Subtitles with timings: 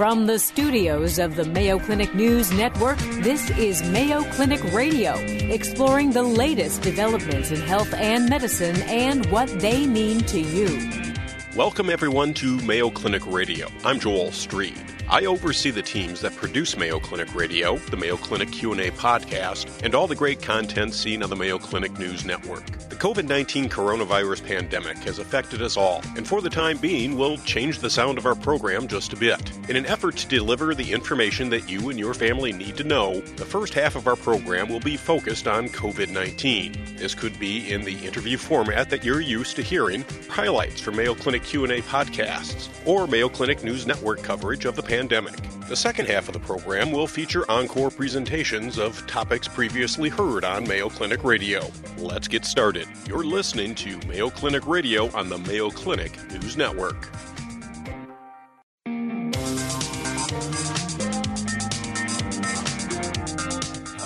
[0.00, 5.12] From the studios of the Mayo Clinic News Network, this is Mayo Clinic Radio,
[5.52, 11.09] exploring the latest developments in health and medicine and what they mean to you.
[11.56, 13.66] Welcome everyone to Mayo Clinic Radio.
[13.84, 14.78] I'm Joel Streed.
[15.08, 19.92] I oversee the teams that produce Mayo Clinic Radio, the Mayo Clinic Q&A podcast, and
[19.92, 22.64] all the great content seen on the Mayo Clinic News Network.
[22.88, 27.80] The COVID-19 coronavirus pandemic has affected us all, and for the time being, we'll change
[27.80, 29.50] the sound of our program just a bit.
[29.68, 33.18] In an effort to deliver the information that you and your family need to know,
[33.20, 36.98] the first half of our program will be focused on COVID-19.
[36.98, 41.16] This could be in the interview format that you're used to hearing, highlights from Mayo
[41.16, 45.34] Clinic Q&A podcasts, or Mayo Clinic News Network coverage of the pandemic.
[45.68, 50.66] The second half of the program will feature encore presentations of topics previously heard on
[50.66, 51.70] Mayo Clinic Radio.
[51.98, 52.86] Let's get started.
[53.06, 57.08] You're listening to Mayo Clinic Radio on the Mayo Clinic News Network.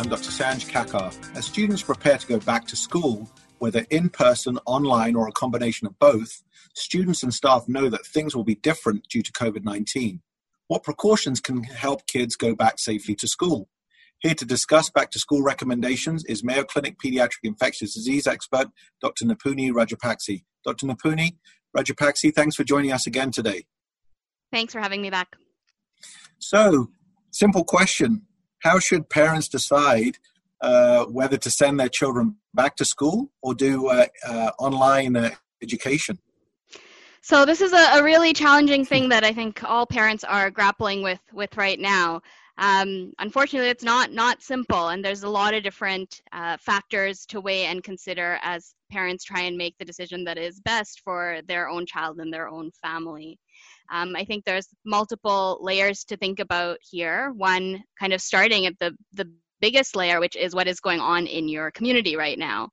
[0.05, 0.31] I'm Dr.
[0.31, 1.15] Sanj Kakar.
[1.35, 5.87] As students prepare to go back to school, whether in person, online, or a combination
[5.87, 6.43] of both,
[6.75, 10.21] students and staff know that things will be different due to COVID 19.
[10.69, 13.69] What precautions can help kids go back safely to school?
[14.21, 18.69] Here to discuss back to school recommendations is Mayo Clinic pediatric infectious disease expert
[19.01, 19.27] Dr.
[19.27, 20.45] Nipunie Rajapakse.
[20.65, 20.87] Dr.
[20.87, 21.37] Nipunie
[21.77, 23.67] Rajapakse, thanks for joining us again today.
[24.53, 25.37] Thanks for having me back.
[26.39, 26.91] So,
[27.31, 28.23] simple question
[28.61, 30.19] How should parents decide
[30.61, 35.31] uh, whether to send their children back to school or do uh, uh, online uh,
[35.63, 36.19] education?
[37.25, 41.03] So this is a, a, really challenging thing that I think all parents are grappling
[41.03, 42.21] with with right now.
[42.59, 47.41] Um, unfortunately, it's not not simple, and there's a lot of different uh, factors to
[47.41, 51.67] weigh and consider as parents try and make the decision that is best for their
[51.67, 53.39] own child and their own family.
[53.91, 57.33] Um, I think there's multiple layers to think about here.
[57.39, 61.27] One, kind of starting at the the biggest layer, which is what is going on
[61.27, 62.69] in your community right now.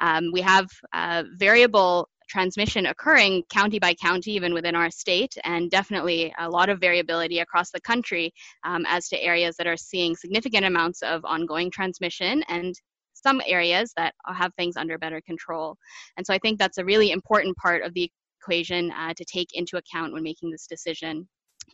[0.00, 5.70] Um, we have uh, variable transmission occurring county by county, even within our state, and
[5.70, 8.32] definitely a lot of variability across the country
[8.64, 12.74] um, as to areas that are seeing significant amounts of ongoing transmission and
[13.14, 15.76] some areas that have things under better control.
[16.16, 18.10] And so I think that's a really important part of the
[18.40, 21.26] equation uh, to take into account when making this decision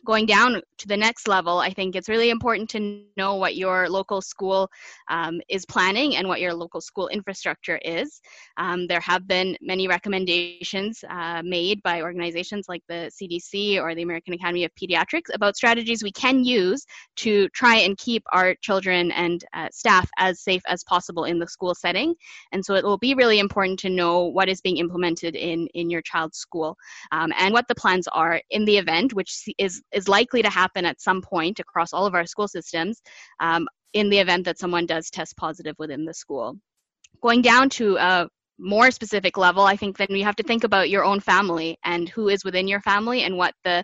[0.05, 3.89] going down to the next level, I think it's really important to know what your
[3.89, 4.69] local school
[5.09, 8.21] um, is planning and what your local school infrastructure is.
[8.57, 14.01] Um, there have been many recommendations uh, made by organizations like the CDC or the
[14.01, 16.85] American Academy of Pediatrics about strategies we can use
[17.17, 21.47] to try and keep our children and uh, staff as safe as possible in the
[21.47, 22.13] school setting.
[22.51, 25.89] And so it will be really important to know what is being implemented in, in
[25.89, 26.75] your child's school
[27.11, 30.85] um, and what the plans are in the event, which is is likely to happen
[30.85, 33.01] at some point across all of our school systems
[33.39, 36.57] um, in the event that someone does test positive within the school.
[37.21, 38.27] Going down to a
[38.59, 42.09] more specific level, I think then you have to think about your own family and
[42.09, 43.83] who is within your family and what the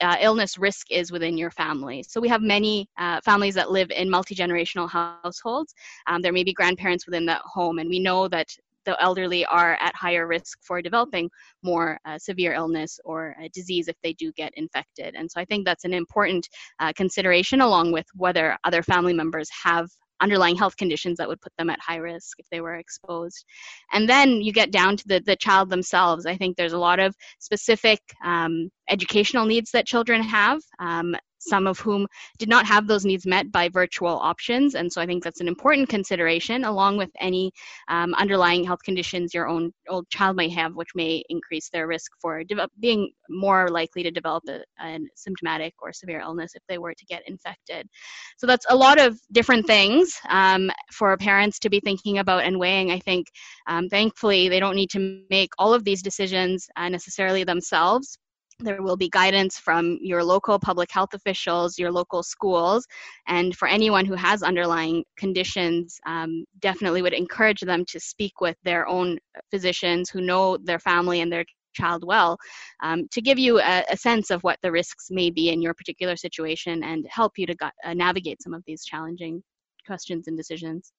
[0.00, 2.04] uh, illness risk is within your family.
[2.04, 5.74] So we have many uh, families that live in multi-generational households.
[6.06, 8.48] Um, there may be grandparents within that home, and we know that
[8.88, 11.28] the elderly are at higher risk for developing
[11.62, 15.14] more uh, severe illness or disease if they do get infected.
[15.14, 16.48] And so I think that's an important
[16.80, 19.88] uh, consideration along with whether other family members have
[20.20, 23.44] underlying health conditions that would put them at high risk if they were exposed.
[23.92, 26.26] And then you get down to the, the child themselves.
[26.26, 30.60] I think there's a lot of specific um, educational needs that children have.
[30.80, 32.06] Um, some of whom
[32.38, 34.74] did not have those needs met by virtual options.
[34.74, 37.52] And so I think that's an important consideration, along with any
[37.88, 42.12] um, underlying health conditions your own old child may have, which may increase their risk
[42.20, 46.78] for de- being more likely to develop a, a, symptomatic or severe illness if they
[46.78, 47.88] were to get infected.
[48.36, 52.58] So that's a lot of different things um, for parents to be thinking about and
[52.58, 52.90] weighing.
[52.90, 53.26] I think
[53.66, 58.18] um, thankfully they don't need to make all of these decisions uh, necessarily themselves
[58.60, 62.86] there will be guidance from your local public health officials, your local schools,
[63.26, 68.56] and for anyone who has underlying conditions, um, definitely would encourage them to speak with
[68.64, 69.18] their own
[69.50, 71.44] physicians who know their family and their
[71.74, 72.36] child well
[72.82, 75.74] um, to give you a, a, sense of what the risks may be in your
[75.74, 77.54] particular situation and help you to
[77.84, 79.42] uh, navigate some of these challenging
[79.86, 80.92] questions and decisions.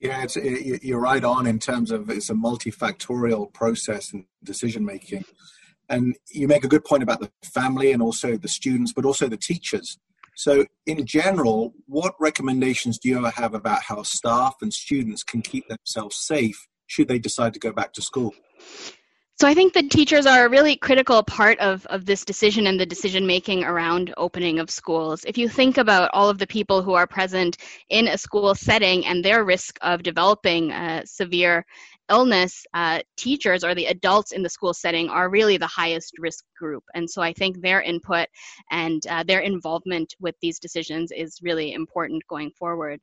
[0.00, 4.84] Yeah, it's, it, you're right on in terms of it's a multifactorial process and decision
[4.84, 5.24] making.
[5.88, 9.28] And you make a good point about the family and also the students, but also
[9.28, 9.98] the teachers.
[10.34, 15.66] So, in general, what recommendations do you have about how staff and students can keep
[15.68, 18.34] themselves safe should they decide to go back to school?
[19.38, 22.80] So I think that teachers are a really critical part of, of this decision and
[22.80, 25.26] the decision making around opening of schools.
[25.26, 27.58] If you think about all of the people who are present
[27.90, 31.66] in a school setting and their risk of developing uh, severe
[32.10, 36.44] illness, uh, teachers or the adults in the school setting are really the highest risk
[36.58, 36.84] group.
[36.94, 38.28] And so I think their input
[38.70, 43.00] and uh, their involvement with these decisions is really important going forward.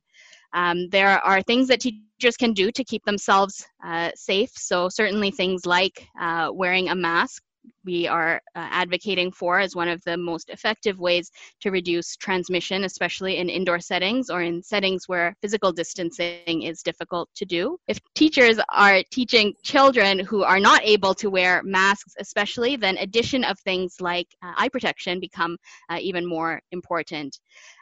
[0.53, 4.51] Um, there are things that teachers can do to keep themselves uh, safe.
[4.55, 7.41] So, certainly things like uh, wearing a mask
[7.85, 11.31] we are uh, advocating for as one of the most effective ways
[11.61, 17.29] to reduce transmission, especially in indoor settings or in settings where physical distancing is difficult
[17.35, 17.77] to do.
[17.87, 23.43] If teachers are teaching children who are not able to wear masks, especially, then addition
[23.43, 25.57] of things like uh, eye protection become
[25.89, 27.39] uh, even more important.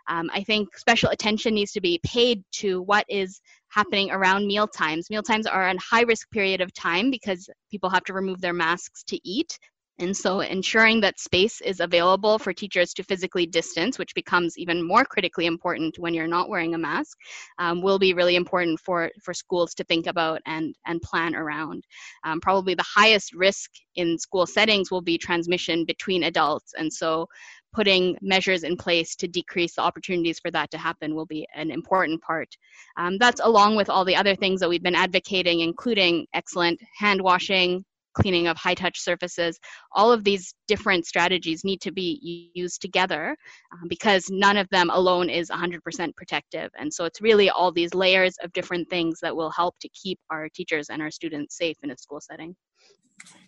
[0.08, 3.40] Um, I think special attention needs to be paid to what is
[3.70, 5.10] happening around meal times.
[5.10, 8.54] Meal times are a high risk period of time because people have to remove their
[8.54, 9.58] masks to eat.
[10.00, 14.86] And so ensuring that space is available for teachers to physically distance, which becomes even
[14.86, 17.18] more critically important when you're not wearing a mask,
[17.60, 21.84] um, will be really important for, for schools to think about and, and plan around.
[22.24, 26.74] Um, probably the highest risk in school settings will be transmission between adults.
[26.78, 27.28] And so
[27.74, 31.72] putting measures in place to decrease the opportunities for that to happen will be an
[31.72, 32.50] important part.
[32.98, 37.22] Um, that's along with all the other things that we've been advocating, including excellent hand
[37.22, 39.60] washing, cleaning of high touch surfaces.
[39.94, 43.36] All of these different strategies need to be used together
[43.74, 46.70] um, because none of them alone is 100% protective.
[46.78, 50.20] And so it's really all these layers of different things that will help to keep
[50.30, 52.56] our teachers and our students safe in a school setting.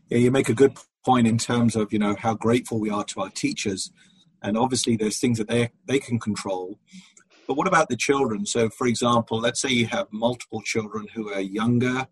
[0.10, 3.04] Yeah, you make a good point in terms of you know how grateful we are
[3.06, 3.92] to our teachers,
[4.42, 6.80] and obviously there's things that they they can control.
[7.48, 8.46] But what about the children?
[8.46, 12.08] So, for example, let's say you have multiple children who are younger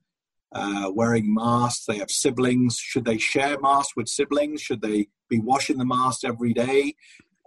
[0.53, 1.85] uh, wearing masks.
[1.85, 2.77] They have siblings.
[2.77, 4.61] Should they share masks with siblings?
[4.61, 6.95] Should they be washing the mask every day?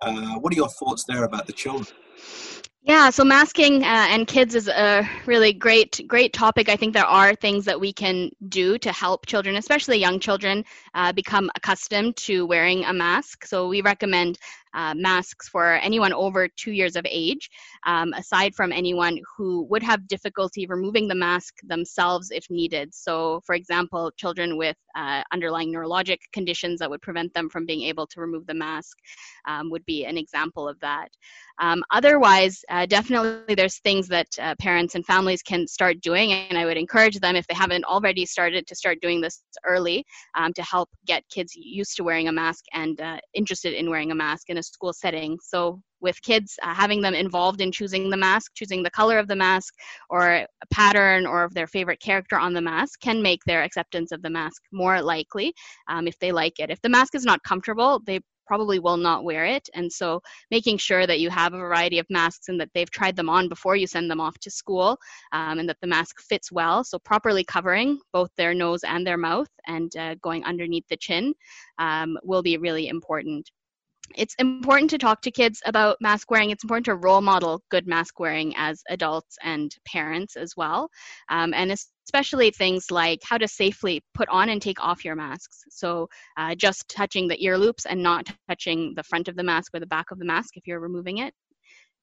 [0.01, 1.97] Uh, what are your thoughts there about the children?
[2.87, 6.69] Yeah, so masking uh, and kids is a really great, great topic.
[6.69, 10.67] I think there are things that we can do to help children, especially young children,
[10.95, 13.47] uh, become accustomed to wearing a mask.
[13.47, 14.39] So we recommend
[14.75, 17.50] uh, masks for anyone over two years of age,
[17.87, 22.94] um, aside from anyone who would have difficulty removing the mask themselves if needed.
[22.94, 27.82] So, for example, children with uh, underlying neurologic conditions that would prevent them from being
[27.82, 28.97] able to remove the mask
[29.47, 31.09] um, would be an example of that.
[31.61, 36.59] Um, otherwise, uh, definitely there's things that uh, parents and families can start doing, and
[36.59, 40.05] I would encourage them, if they haven't already started, to start doing this early
[40.35, 44.11] um, to help get kids used to wearing a mask and uh, interested in wearing
[44.11, 45.38] a mask in a school setting.
[45.43, 49.26] So with kids, uh, having them involved in choosing the mask, choosing the color of
[49.28, 49.75] the mask,
[50.11, 54.22] or a pattern or their favorite character on the mask can make their acceptance of
[54.22, 55.55] the mask more likely
[55.88, 56.70] um, if they like it.
[56.70, 59.69] If the mask is not comfortable, they probably will not wear it.
[59.75, 60.20] And so
[60.50, 63.49] making sure that you have a variety of masks and that they've tried them on
[63.49, 64.99] before you send them off to school
[65.32, 66.84] um, and that the mask fits well.
[66.84, 71.34] So properly covering both their nose and their mouth and uh, going underneath the chin
[71.78, 73.50] um, will be really important
[74.17, 76.51] it's important to talk to kids about mask wearing.
[76.51, 80.89] It's important to role model good mask wearing as adults and parents as well.
[81.29, 81.75] Um, and
[82.06, 85.62] especially things like how to safely put on and take off your masks.
[85.71, 89.75] So, uh, just touching the ear loops and not touching the front of the mask
[89.75, 91.35] or the back of the mask if you're removing it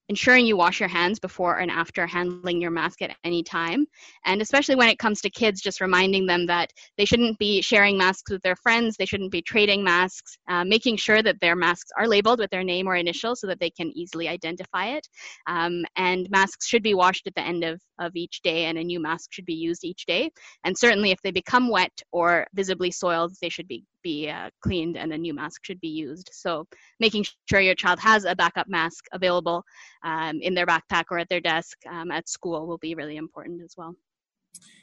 [0.10, 3.86] ensuring you wash your hands before and after handling your mask at any time.
[4.26, 7.98] And especially when it comes to kids, just reminding them that they shouldn't be sharing
[7.98, 11.92] masks with their friends, they shouldn't be trading masks, uh, making sure that their masks
[11.98, 15.08] are labeled with their name or initial so that they can easily identify it.
[15.48, 18.84] Um, and masks should be washed at the end of, of each day, and a
[18.84, 20.30] new mask should be used each day.
[20.64, 24.98] And certainly, if they become wet or visibly soiled, they should be be uh, cleaned
[24.98, 26.30] and a new mask should be used.
[26.34, 26.68] So
[27.00, 29.64] making sure your child has a backup mask available
[30.04, 33.62] um, in their backpack or at their desk um, at school will be really important
[33.64, 33.96] as well.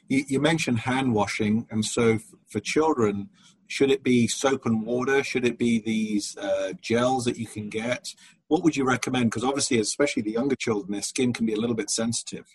[0.07, 3.29] You, you mentioned hand washing, and so f- for children,
[3.67, 5.23] should it be soap and water?
[5.23, 8.15] Should it be these uh, gels that you can get?
[8.47, 9.25] What would you recommend?
[9.25, 12.45] Because obviously, especially the younger children, their skin can be a little bit sensitive.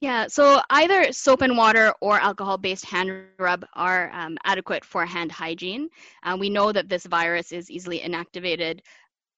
[0.00, 5.06] Yeah, so either soap and water or alcohol based hand rub are um, adequate for
[5.06, 5.88] hand hygiene.
[6.22, 8.80] Uh, we know that this virus is easily inactivated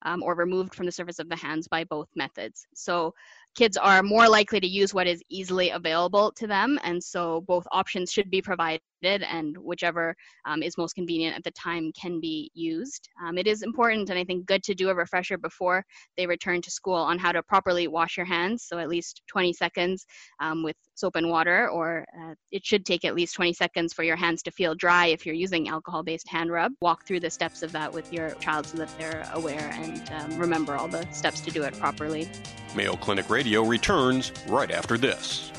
[0.03, 2.67] um, or removed from the surface of the hands by both methods.
[2.75, 3.15] So
[3.59, 7.67] kids are more likely to use what is easily available to them, and so both
[7.73, 12.51] options should be provided and whichever um, is most convenient at the time can be
[12.55, 13.09] used.
[13.25, 15.85] Um, it is important and I think good to do a refresher before
[16.17, 18.65] they return to school on how to properly wash your hands.
[18.65, 20.05] So at least 20 seconds
[20.41, 24.03] um, with soap and water, or uh, it should take at least 20 seconds for
[24.03, 26.73] your hands to feel dry if you're using alcohol based hand rub.
[26.81, 30.39] Walk through the steps of that with your child so that they're aware and um,
[30.39, 32.29] remember all the steps to do it properly.
[32.79, 35.51] Mayo Clinic Radio returns right after this.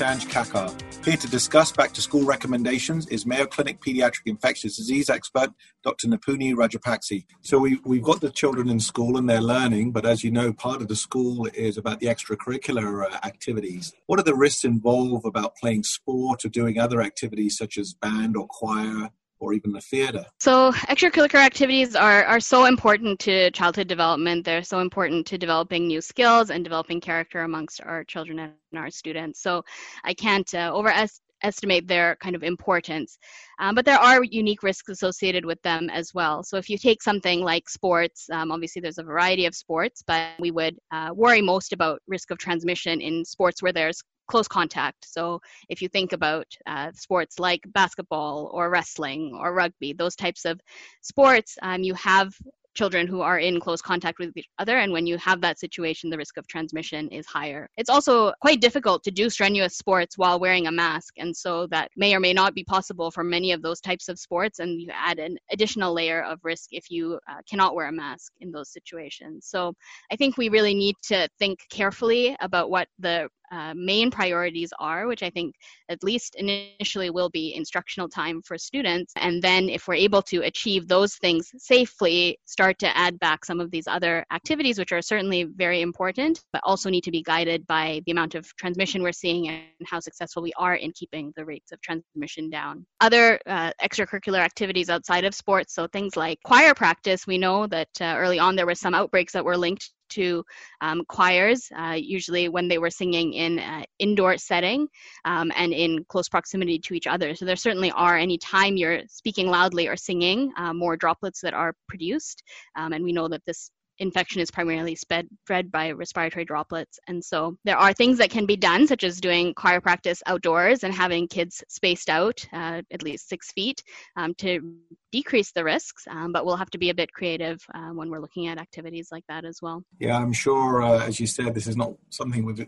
[0.00, 0.72] Sanj Kakar.
[1.04, 5.50] Here to discuss back to school recommendations is Mayo Clinic pediatric infectious disease expert
[5.84, 6.08] Dr.
[6.08, 7.26] Nipunie Rajapakse.
[7.42, 10.54] So we, we've got the children in school and they're learning, but as you know,
[10.54, 13.92] part of the school is about the extracurricular uh, activities.
[14.06, 18.38] What are the risks involved about playing sport or doing other activities such as band
[18.38, 19.10] or choir?
[19.40, 20.24] Or even the theater.
[20.38, 24.44] So, extracurricular activities are, are so important to childhood development.
[24.44, 28.90] They're so important to developing new skills and developing character amongst our children and our
[28.90, 29.42] students.
[29.42, 29.64] So,
[30.04, 33.18] I can't uh, overestimate their kind of importance.
[33.58, 36.42] Um, but there are unique risks associated with them as well.
[36.42, 40.28] So if you take something like sports, um, obviously there's a variety of sports, but
[40.38, 45.00] we would uh, worry most about risk of transmission in sports where there's close contact.
[45.16, 50.44] So if you think about uh, sports like basketball or wrestling or rugby, those types
[50.44, 50.60] of
[51.02, 52.32] sports, um, you have
[52.74, 54.78] children who are in close contact with each other.
[54.78, 57.68] And when you have that situation, the risk of transmission is higher.
[57.76, 61.14] It's also quite difficult to do strenuous sports while wearing a mask.
[61.18, 64.18] And so that may or may not be possible for many of those types of
[64.18, 64.60] sports.
[64.60, 68.32] And you add an additional layer of risk if you uh, cannot wear a mask
[68.40, 69.46] in those situations.
[69.46, 69.74] So
[70.12, 75.06] I think we really need to think carefully about what the uh, main priorities are,
[75.06, 75.54] which I think
[75.88, 79.12] at least initially will be instructional time for students.
[79.16, 83.60] And then, if we're able to achieve those things safely, start to add back some
[83.60, 87.66] of these other activities, which are certainly very important, but also need to be guided
[87.66, 91.44] by the amount of transmission we're seeing and how successful we are in keeping the
[91.44, 92.86] rates of transmission down.
[93.00, 97.88] Other uh, extracurricular activities outside of sports, so things like choir practice, we know that
[98.00, 100.44] uh, early on there were some outbreaks that were linked to
[100.80, 104.86] um, choirs, uh, usually when they were singing in uh, indoor setting
[105.24, 107.34] um, and in close proximity to each other.
[107.34, 111.54] So there certainly are any time you're speaking loudly or singing, uh, more droplets that
[111.54, 112.42] are produced,
[112.76, 113.70] um, and we know that this
[114.00, 115.28] infection is primarily spread,
[115.70, 116.98] by respiratory droplets.
[117.06, 120.82] And so there are things that can be done, such as doing choir practice outdoors
[120.82, 123.82] and having kids spaced out uh, at least six feet
[124.16, 124.74] um, to
[125.12, 126.04] decrease the risks.
[126.08, 129.08] Um, but we'll have to be a bit creative uh, when we're looking at activities
[129.12, 129.84] like that as well.
[129.98, 132.66] Yeah, I'm sure, uh, as you said, this is not something we've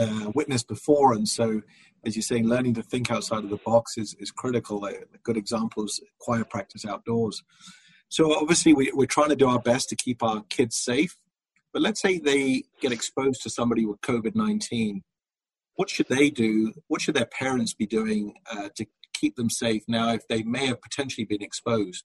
[0.00, 1.12] uh, witnessed before.
[1.12, 1.62] And so,
[2.04, 4.84] as you're saying, learning to think outside of the box is, is critical.
[4.86, 7.42] A good example is choir practice outdoors.
[8.12, 11.16] So obviously, we, we're trying to do our best to keep our kids safe.
[11.72, 15.02] But let's say they get exposed to somebody with COVID 19.
[15.76, 16.74] What should they do?
[16.88, 20.66] What should their parents be doing uh, to keep them safe now if they may
[20.66, 22.04] have potentially been exposed?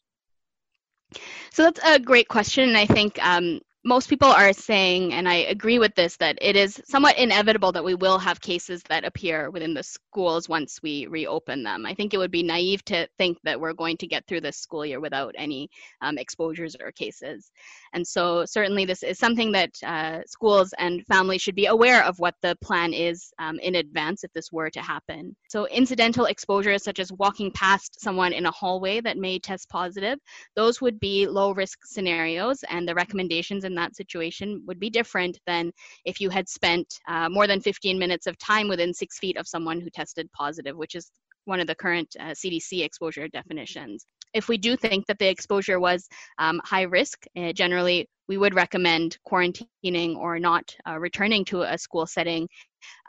[1.52, 2.70] So that's a great question.
[2.70, 6.58] And I think um, most people are saying, and I agree with this, that it
[6.58, 11.08] is somewhat inevitable that we will have cases that appear within the schools once we
[11.08, 11.86] reopen them.
[11.86, 14.58] I think it would be naive to think that we're going to get through this
[14.58, 15.70] school year without any
[16.02, 17.50] um, exposures or cases.
[17.94, 22.20] And so, certainly, this is something that uh, schools and families should be aware of
[22.20, 25.34] what the plan is um, in advance if this were to happen.
[25.48, 30.20] So, incidental exposures, such as walking past someone in a hallway that may test positive,
[30.58, 35.40] those would be low risk scenarios, and the recommendations in that situation would be different
[35.48, 35.72] than
[36.06, 39.48] if you had spent uh, more than 15 minutes of time within six feet of
[39.48, 41.12] someone who tested positive, which is
[41.46, 44.06] one of the current uh, CDC exposure definitions.
[44.34, 46.08] If we do think that the exposure was
[46.38, 51.78] um, high risk, uh, generally we would recommend quarantining or not uh, returning to a
[51.78, 52.48] school setting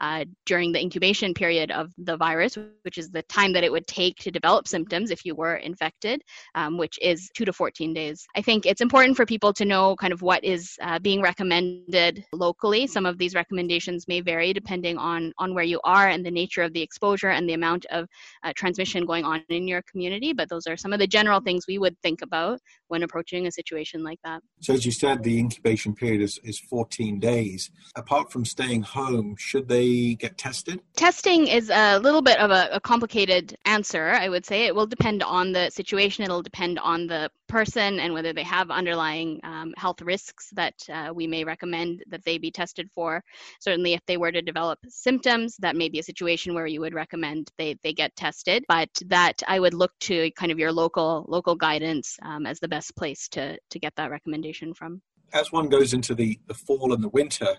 [0.01, 3.85] uh, during the incubation period of the virus, which is the time that it would
[3.87, 6.21] take to develop symptoms if you were infected,
[6.55, 8.25] um, which is two to 14 days.
[8.35, 12.25] I think it's important for people to know kind of what is uh, being recommended
[12.33, 12.87] locally.
[12.87, 16.63] Some of these recommendations may vary depending on, on where you are and the nature
[16.63, 18.07] of the exposure and the amount of
[18.43, 21.65] uh, transmission going on in your community, but those are some of the general things
[21.67, 22.59] we would think about
[22.89, 24.41] when approaching a situation like that.
[24.61, 27.71] So, as you said, the incubation period is, is 14 days.
[27.95, 30.81] Apart from staying home, should they get tested?
[30.95, 34.65] Testing is a little bit of a, a, complicated answer, I would say.
[34.65, 38.71] It will depend on the situation, it'll depend on the person and whether they have
[38.71, 43.21] underlying um, health risks that uh, we may recommend that they be tested for.
[43.59, 46.93] Certainly, if they were to develop symptoms, that may be a situation where you would
[46.93, 48.63] recommend they, they get tested.
[48.69, 52.67] But that I would look to kind of your local local guidance um, as the
[52.67, 55.01] best place to to get that recommendation from.
[55.33, 57.55] As one goes into the, the fall and the winter,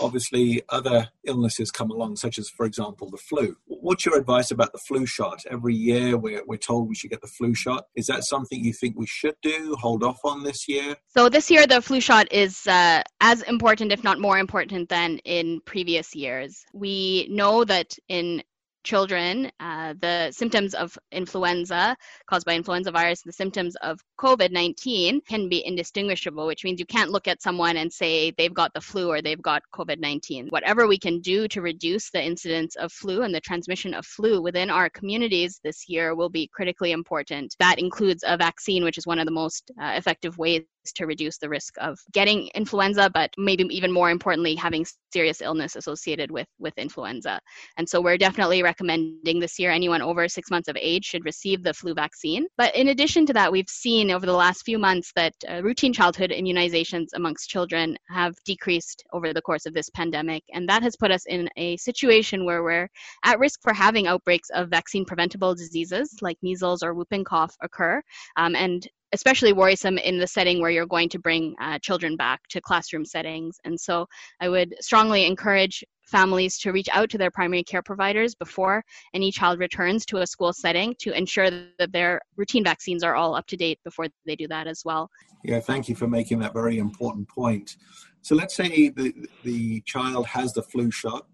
[0.00, 3.56] obviously other illnesses come along, such as, for example, the flu.
[3.66, 5.42] What's your advice about the flu shot?
[5.50, 7.86] Every year we're, we're told we should get the flu shot.
[7.96, 10.96] Is that something you think we should do, hold off on this year?
[11.08, 15.18] So, this year the flu shot is uh, as important, if not more important, than
[15.18, 16.64] in previous years.
[16.72, 18.42] We know that in
[18.88, 21.94] children, uh, the symptoms of influenza
[22.26, 26.86] caused by influenza virus, the symptoms of COVID 19 can be indistinguishable, which means you
[26.86, 30.48] can't look at someone and say they've got the flu or they've got COVID 19.
[30.48, 34.40] Whatever we can do to reduce the incidence of flu and the transmission of flu
[34.40, 37.54] within our communities this year will be critically important.
[37.58, 41.38] That includes a vaccine, which is one of the most uh, effective ways to reduce
[41.38, 46.46] the risk of getting influenza, but maybe even more importantly, having serious illness associated with,
[46.58, 47.40] with influenza.
[47.76, 51.62] And so we're definitely recommending this year anyone over six months of age should receive
[51.62, 52.46] the flu vaccine.
[52.56, 55.92] But in addition to that, we've seen over the last few months that uh, routine
[55.92, 60.42] childhood immunizations amongst children have decreased over the course of this pandemic.
[60.52, 62.88] And that has put us in a situation where we're
[63.24, 68.02] at risk for having outbreaks of vaccine preventable diseases like measles or whooping cough occur.
[68.36, 72.40] Um, and especially worrisome in the setting where you're going to bring uh, children back
[72.50, 73.56] to classroom settings.
[73.64, 74.06] And so
[74.40, 78.82] I would strongly encourage families to reach out to their primary care providers before
[79.14, 83.34] any child returns to a school setting to ensure that their routine vaccines are all
[83.34, 85.10] up to date before they do that as well.
[85.44, 87.76] Yeah, thank you for making that very important point.
[88.22, 91.26] So let's say the, the child has the flu shot,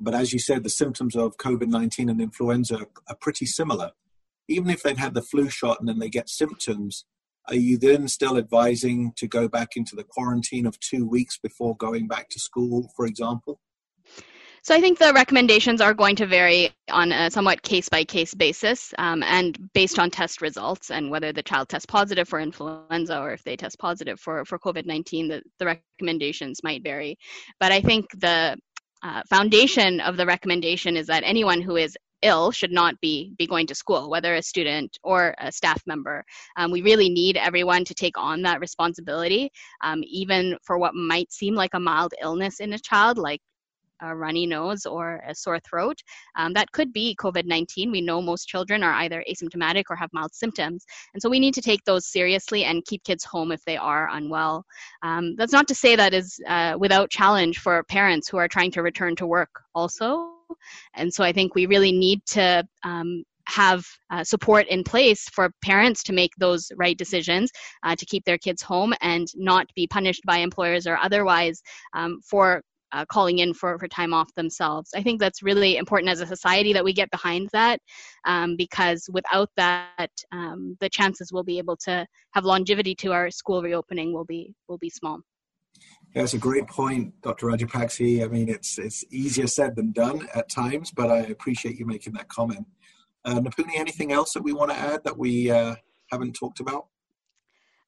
[0.00, 3.92] but as you said, the symptoms of COVID 19 and influenza are pretty similar.
[4.48, 7.04] Even if they've had the flu shot and then they get symptoms,
[7.48, 11.76] are you then still advising to go back into the quarantine of two weeks before
[11.76, 13.60] going back to school, for example?
[14.62, 18.32] So I think the recommendations are going to vary on a somewhat case by case
[18.32, 23.20] basis um, and based on test results and whether the child tests positive for influenza
[23.20, 27.18] or if they test positive for, for COVID 19, the, the recommendations might vary.
[27.60, 28.56] But I think the
[29.02, 33.46] uh, foundation of the recommendation is that anyone who is ill should not be be
[33.46, 36.24] going to school, whether a student or a staff member.
[36.56, 39.50] Um, we really need everyone to take on that responsibility,
[39.82, 43.40] um, even for what might seem like a mild illness in a child, like
[44.00, 45.96] a runny nose or a sore throat.
[46.36, 47.90] Um, that could be COVID 19.
[47.90, 50.84] We know most children are either asymptomatic or have mild symptoms.
[51.12, 54.08] And so we need to take those seriously and keep kids home if they are
[54.10, 54.64] unwell.
[55.02, 58.70] Um, that's not to say that is uh, without challenge for parents who are trying
[58.72, 60.33] to return to work also.
[60.94, 65.50] And so I think we really need to um, have uh, support in place for
[65.62, 67.50] parents to make those right decisions
[67.82, 71.62] uh, to keep their kids home and not be punished by employers or otherwise
[71.94, 72.62] um, for
[72.92, 74.90] uh, calling in for, for time off themselves.
[74.94, 77.80] I think that's really important as a society that we get behind that
[78.24, 83.30] um, because without that, um, the chances we'll be able to have longevity to our
[83.30, 85.20] school reopening will be will be small.
[86.14, 87.48] Yeah, it's a great point, Dr.
[87.48, 88.24] Rajapakse.
[88.24, 92.12] I mean, it's it's easier said than done at times, but I appreciate you making
[92.12, 92.66] that comment.
[93.24, 95.74] Uh, Nipunie, anything else that we want to add that we uh,
[96.12, 96.86] haven't talked about?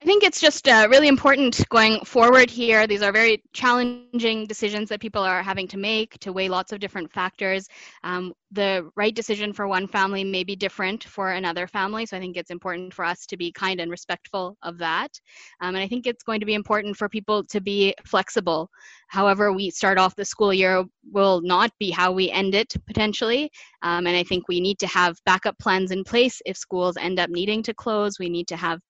[0.03, 2.87] I think it's just uh, really important going forward here.
[2.87, 6.81] These are very challenging decisions that people are having to make to weigh lots of
[6.81, 7.67] different factors.
[8.05, 12.05] Um, the right decision for one family may be different for another family.
[12.05, 15.19] So I think it's important for us to be kind and respectful of that.
[15.63, 18.69] Um, and I think it's going to be important for people to be flexible.
[19.09, 23.51] However, we start off the school year will not be how we end it potentially.
[23.83, 27.19] Um, and I think we need to have backup plans in place if schools end
[27.19, 28.19] up needing to close.
[28.19, 28.81] We need to have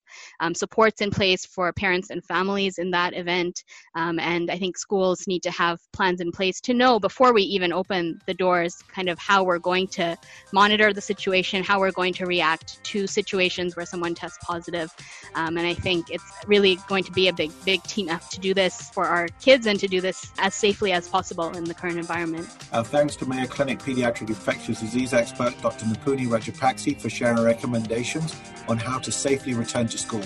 [0.41, 3.65] um, supports in place for parents and families in that event.
[3.95, 7.43] Um, and I think schools need to have plans in place to know before we
[7.43, 10.17] even open the doors kind of how we're going to
[10.53, 14.95] monitor the situation, how we're going to react to situations where someone tests positive.
[15.35, 18.41] Um, and I think it's really going to be a big, big team up to
[18.41, 21.75] do this for our kids and to do this as safely as possible in the
[21.75, 22.49] current environment.
[22.73, 25.87] Uh, thanks to Mayo Clinic pediatric infectious disease expert Dr.
[25.87, 28.35] Nipunie Rajapakse for sharing recommendations
[28.69, 30.23] on how to safely return to school.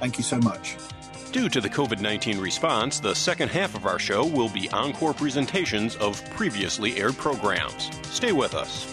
[0.00, 0.76] Thank you so much.
[1.32, 5.14] Due to the COVID 19 response, the second half of our show will be encore
[5.14, 7.90] presentations of previously aired programs.
[8.08, 8.86] Stay with us.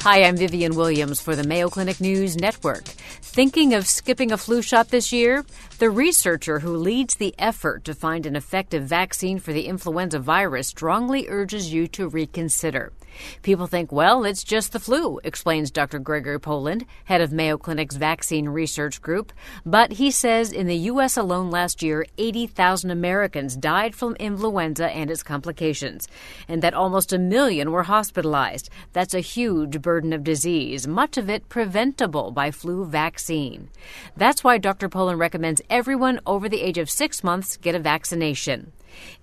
[0.00, 2.84] Hi, I'm Vivian Williams for the Mayo Clinic News Network.
[2.84, 5.44] Thinking of skipping a flu shot this year?
[5.78, 10.68] The researcher who leads the effort to find an effective vaccine for the influenza virus
[10.68, 12.94] strongly urges you to reconsider.
[13.42, 15.98] People think, well, it's just the flu, explains Dr.
[15.98, 19.32] Gregory Poland, head of Mayo Clinic's vaccine research group.
[19.64, 21.16] But he says in the U.S.
[21.16, 26.08] alone last year, 80,000 Americans died from influenza and its complications,
[26.48, 28.70] and that almost a million were hospitalized.
[28.92, 33.70] That's a huge burden of disease, much of it preventable by flu vaccine.
[34.16, 34.88] That's why Dr.
[34.88, 38.72] Poland recommends everyone over the age of six months get a vaccination.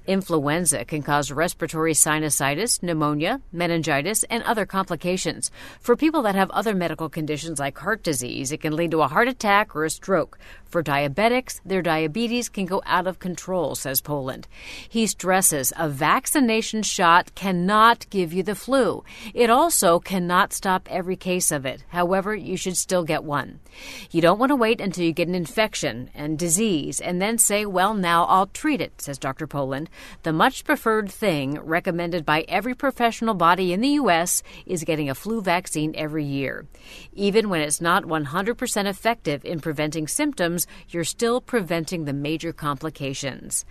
[0.06, 5.50] Influenza can cause respiratory sinusitis, pneumonia, meningitis, and other complications.
[5.80, 9.08] For people that have other medical conditions like heart disease, it can lead to a
[9.08, 10.38] heart attack or a stroke.
[10.66, 14.48] For diabetics, their diabetes can go out of control, says Poland.
[14.89, 19.04] He stresses a vaccination shot cannot give you the flu.
[19.34, 21.84] It also cannot stop every case of it.
[21.89, 23.60] However, you should still get one.
[24.12, 27.66] You don't want to wait until you get an infection and disease and then say,
[27.66, 29.48] well, now I'll treat it, says Dr.
[29.48, 29.89] Poland.
[30.23, 34.43] The much preferred thing recommended by every professional body in the U.S.
[34.65, 36.65] is getting a flu vaccine every year.
[37.13, 43.65] Even when it's not 100% effective in preventing symptoms, you're still preventing the major complications.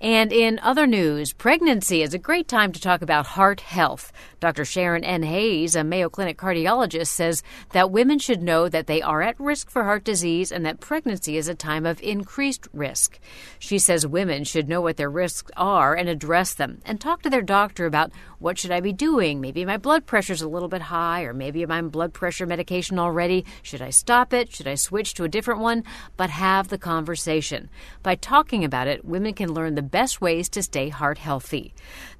[0.00, 4.12] And in other news, pregnancy is a great time to talk about heart health.
[4.40, 4.64] Dr.
[4.64, 5.22] Sharon N.
[5.22, 9.68] Hayes, a Mayo Clinic cardiologist, says that women should know that they are at risk
[9.68, 13.18] for heart disease and that pregnancy is a time of increased risk.
[13.58, 17.30] She says women should know what their risks are and address them and talk to
[17.30, 19.38] their doctor about what should I be doing?
[19.38, 22.98] Maybe my blood pressure's a little bit high or maybe I'm on blood pressure medication
[22.98, 23.44] already.
[23.60, 24.50] Should I stop it?
[24.50, 25.84] Should I switch to a different one?
[26.16, 27.68] But have the conversation.
[28.02, 31.74] By talking about it, women can learn the best ways to stay heart healthy.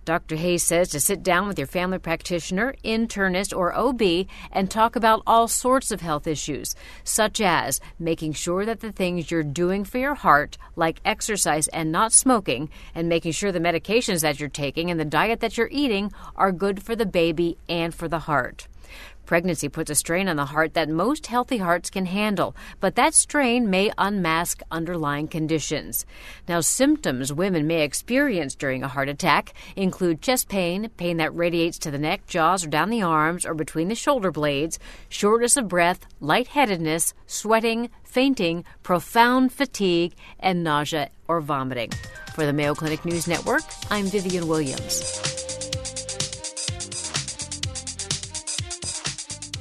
[0.04, 0.36] Dr.
[0.36, 5.22] Hayes says to sit down with your family practitioner, internist, or OB and talk about
[5.26, 9.98] all sorts of health issues, such as making sure that the things you're doing for
[9.98, 14.90] your heart, like exercise and not smoking, and making sure the medications that you're taking
[14.90, 18.66] and the diet that you're eating are good for the baby and for the heart.
[19.30, 23.14] Pregnancy puts a strain on the heart that most healthy hearts can handle, but that
[23.14, 26.04] strain may unmask underlying conditions.
[26.48, 31.78] Now, symptoms women may experience during a heart attack include chest pain, pain that radiates
[31.78, 35.68] to the neck, jaws, or down the arms or between the shoulder blades, shortness of
[35.68, 41.92] breath, lightheadedness, sweating, fainting, profound fatigue, and nausea or vomiting.
[42.34, 43.62] For the Mayo Clinic News Network,
[43.92, 45.49] I'm Vivian Williams.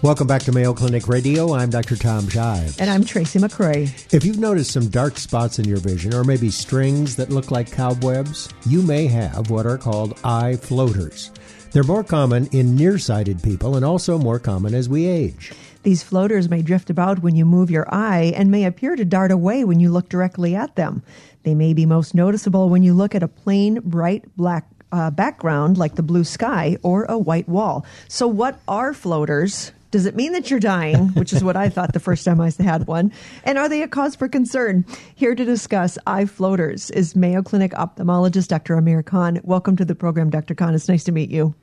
[0.01, 1.53] Welcome back to Mayo Clinic Radio.
[1.53, 1.97] I'm Dr.
[1.97, 2.79] Tom Shive.
[2.79, 4.13] And I'm Tracy McCray.
[4.13, 7.69] If you've noticed some dark spots in your vision, or maybe strings that look like
[7.69, 11.31] cobwebs, you may have what are called eye floaters.
[11.73, 15.51] They're more common in nearsighted people and also more common as we age.
[15.83, 19.31] These floaters may drift about when you move your eye and may appear to dart
[19.31, 21.03] away when you look directly at them.
[21.43, 25.77] They may be most noticeable when you look at a plain, bright black uh, background
[25.77, 27.85] like the blue sky or a white wall.
[28.07, 29.73] So, what are floaters?
[29.91, 32.51] Does it mean that you're dying, which is what I thought the first time I
[32.59, 33.11] had one?
[33.43, 34.85] And are they a cause for concern?
[35.15, 38.75] Here to discuss eye floaters is Mayo Clinic ophthalmologist Dr.
[38.75, 39.39] Amir Khan.
[39.43, 40.53] Welcome to the program, Dr.
[40.53, 40.75] Khan.
[40.75, 41.55] It's nice to meet you.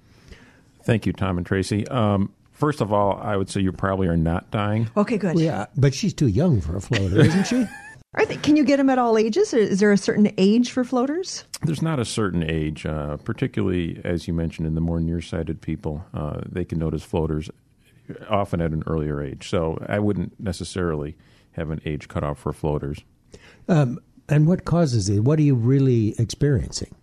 [0.83, 1.87] Thank you, Tom and Tracy.
[1.89, 4.91] Um, first of all, I would say you probably are not dying.
[4.97, 5.37] Okay, good.
[5.37, 7.67] Well, yeah, but she's too young for a floater, isn't she?
[8.29, 9.53] They, can you get them at all ages?
[9.53, 11.45] Is there a certain age for floaters?
[11.63, 16.03] There's not a certain age, uh, particularly as you mentioned in the more nearsighted people.
[16.15, 17.51] Uh, they can notice floaters
[18.29, 19.49] often at an earlier age.
[19.49, 21.17] So I wouldn't necessarily
[21.53, 23.03] have an age cutoff for floaters.
[23.69, 25.21] Um, and what causes it?
[25.21, 26.95] What are you really experiencing?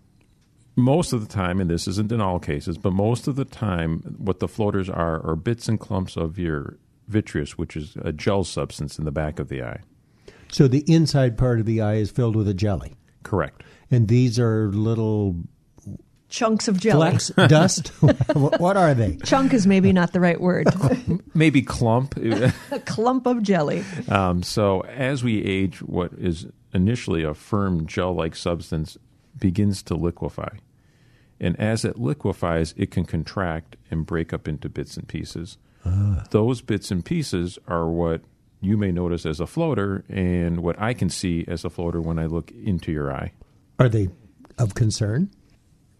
[0.76, 4.16] Most of the time, and this isn't in all cases, but most of the time,
[4.18, 8.44] what the floaters are are bits and clumps of your vitreous, which is a gel
[8.44, 9.80] substance in the back of the eye.
[10.50, 12.94] So the inside part of the eye is filled with a jelly.
[13.22, 13.62] Correct.
[13.90, 15.36] And these are little
[16.34, 17.10] chunks of jelly.
[17.10, 17.88] Flecks, dust.
[18.34, 19.16] what are they?
[19.24, 20.66] Chunk is maybe not the right word.
[21.34, 22.16] maybe clump.
[22.16, 22.52] a
[22.84, 23.84] clump of jelly.
[24.08, 28.98] Um, so as we age, what is initially a firm gel-like substance
[29.38, 30.58] begins to liquefy.
[31.40, 35.56] And as it liquefies, it can contract and break up into bits and pieces.
[35.84, 36.24] Ah.
[36.30, 38.22] Those bits and pieces are what
[38.60, 42.18] you may notice as a floater and what I can see as a floater when
[42.18, 43.32] I look into your eye.
[43.78, 44.08] Are they
[44.58, 45.30] of concern?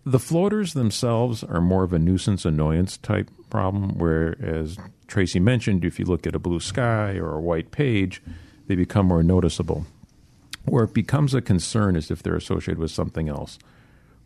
[0.07, 5.99] The floaters themselves are more of a nuisance annoyance type problem, whereas Tracy mentioned, if
[5.99, 8.23] you look at a blue sky or a white page,
[8.67, 9.87] they become more noticeable.
[10.67, 13.59] Where it becomes a concern is if they're associated with something else.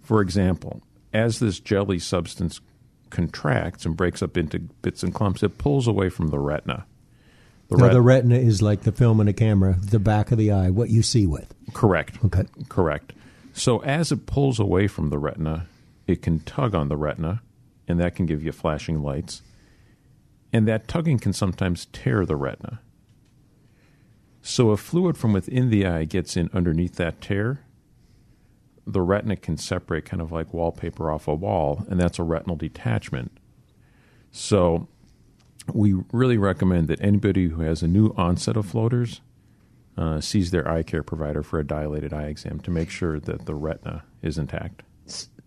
[0.01, 2.61] For example, as this jelly substance
[3.11, 6.87] contracts and breaks up into bits and clumps, it pulls away from the retina.
[7.69, 10.53] The, ret- the retina is like the film in a camera, the back of the
[10.53, 11.55] eye, what you see with.
[11.75, 12.19] correct.
[12.25, 12.45] Okay.
[12.69, 13.13] Correct.
[13.59, 15.67] So as it pulls away from the retina,
[16.07, 17.43] it can tug on the retina,
[17.89, 19.43] and that can give you flashing lights.
[20.53, 22.81] And that tugging can sometimes tear the retina.
[24.43, 27.65] So if fluid from within the eye gets in underneath that tear,
[28.87, 32.55] the retina can separate kind of like wallpaper off a wall, and that's a retinal
[32.55, 33.39] detachment.
[34.31, 34.87] So
[35.75, 39.21] we really recommend that anybody who has a new onset of floaters
[39.99, 43.47] uh, sees their eye care provider for a dilated eye exam to make sure that
[43.47, 44.83] the retina is intact.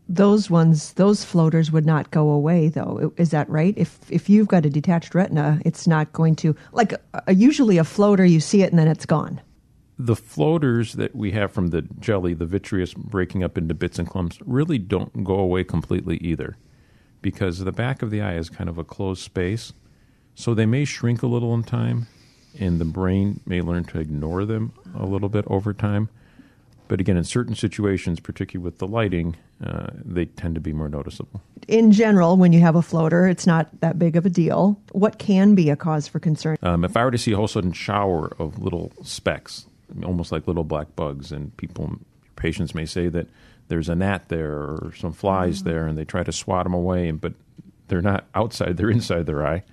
[0.09, 3.13] Those ones, those floaters would not go away, though.
[3.15, 3.73] Is that right?
[3.77, 7.85] If if you've got a detached retina, it's not going to like uh, usually a
[7.85, 8.25] floater.
[8.25, 9.39] You see it and then it's gone.
[9.97, 14.09] The floaters that we have from the jelly, the vitreous breaking up into bits and
[14.09, 16.57] clumps, really don't go away completely either
[17.21, 19.71] because the back of the eye is kind of a closed space.
[20.33, 22.07] So they may shrink a little in time,
[22.59, 26.09] and the brain may learn to ignore them a little bit over time.
[26.87, 30.89] But again, in certain situations, particularly with the lighting, uh, they tend to be more
[30.89, 31.41] noticeable.
[31.69, 34.77] In general, when you have a floater, it's not that big of a deal.
[34.91, 36.57] What can be a cause for concern?
[36.61, 39.67] Um, if I were to see a whole sudden shower of little specks,
[40.03, 41.93] almost like little black bugs, and people,
[42.35, 43.27] patients may say that
[43.69, 47.11] there's a gnat there or some flies there, and they try to swat them away,
[47.11, 47.33] but
[47.87, 49.63] they're not outside; they're inside their eye.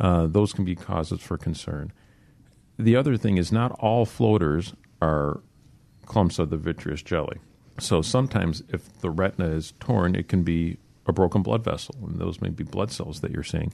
[0.00, 1.92] Uh, those can be causes for concern.
[2.78, 5.40] The other thing is not all floaters are
[6.06, 7.38] clumps of the vitreous jelly.
[7.78, 12.18] So sometimes, if the retina is torn, it can be a broken blood vessel, and
[12.18, 13.72] those may be blood cells that you're seeing.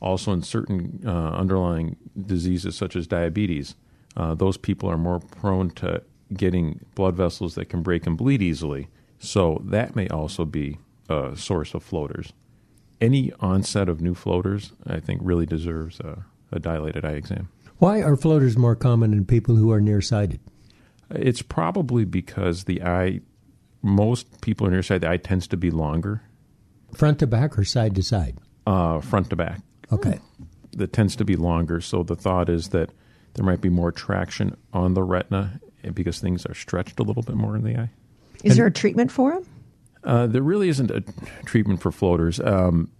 [0.00, 1.96] Also, in certain uh, underlying
[2.26, 3.74] diseases such as diabetes,
[4.16, 6.02] uh, those people are more prone to
[6.34, 8.88] getting blood vessels that can break and bleed easily.
[9.18, 12.32] So that may also be a source of floaters.
[13.00, 17.48] Any onset of new floaters, I think, really deserves a, a dilated eye exam.
[17.78, 20.40] Why are floaters more common in people who are nearsighted?
[21.10, 23.20] It's probably because the eye,
[23.82, 26.22] most people are nearsighted, the eye tends to be longer,
[26.94, 28.38] Front to back or side to side?
[28.66, 29.60] uh, front to back.
[29.92, 30.18] Okay.
[30.72, 31.80] that tends to be longer.
[31.80, 32.90] So the thought is that
[33.34, 35.60] there might be more traction on the retina
[35.94, 37.90] because things are stretched a little bit more in the eye.
[38.42, 39.46] Is there a treatment for them?
[40.08, 41.04] Uh, there really isn't a
[41.44, 42.40] treatment for floaters.
[42.40, 42.90] Um,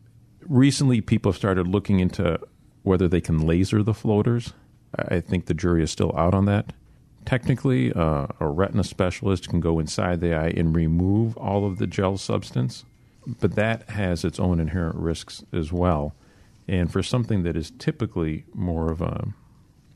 [0.47, 2.38] recently, people have started looking into
[2.83, 4.53] whether they can laser the floaters.
[4.94, 6.75] I think the jury is still out on that.
[7.25, 11.87] Technically, uh, a retina specialist can go inside the eye and remove all of the
[11.87, 12.85] gel substance,
[13.40, 16.14] but that has its own inherent risks as well.
[16.68, 19.29] And for something that is typically more of a,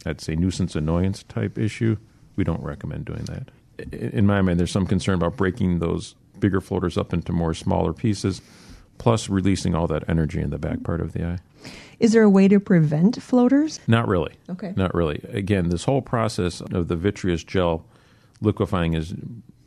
[0.06, 1.98] I'd say, nuisance annoyance type issue,
[2.36, 3.50] we don't recommend doing that.
[3.92, 7.94] In my mind, there's some concern about breaking those bigger floaters up into more smaller
[7.94, 8.42] pieces,
[8.98, 11.38] plus releasing all that energy in the back part of the eye.
[12.00, 13.80] Is there a way to prevent floaters?
[13.86, 14.34] Not really.
[14.50, 14.74] Okay.
[14.76, 15.24] Not really.
[15.28, 17.86] Again, this whole process of the vitreous gel
[18.40, 19.14] liquefying is,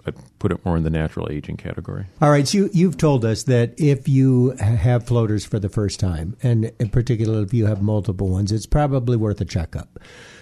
[0.05, 2.07] I put it more in the natural aging category.
[2.21, 5.99] All right, so you, you've told us that if you have floaters for the first
[5.99, 9.97] time, and in particular if you have multiple ones, it's probably worth a checkup.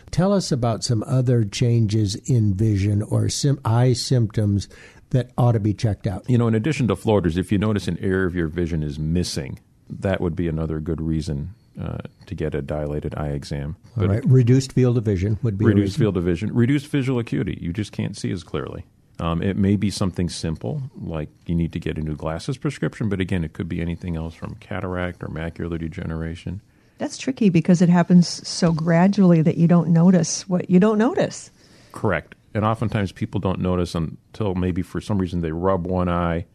[0.09, 4.67] Tell us about some other changes in vision or sim- eye symptoms
[5.13, 6.29] that ought to be checked out.
[6.29, 8.99] You know, in addition to floaters, if you notice an area of your vision is
[8.99, 13.77] missing, that would be another good reason uh, to get a dilated eye exam.
[13.97, 15.99] All right, reduced field of vision would be reduced reason.
[16.01, 17.57] field of vision, reduced visual acuity.
[17.61, 18.85] You just can't see as clearly.
[19.19, 23.09] Um, it may be something simple, like you need to get a new glasses prescription,
[23.09, 26.61] but again, it could be anything else from cataract or macular degeneration.
[26.97, 31.51] That's tricky because it happens so gradually that you don't notice what you don't notice.
[31.91, 32.33] Correct.
[32.53, 36.45] And oftentimes people don't notice until maybe for some reason they rub one eye,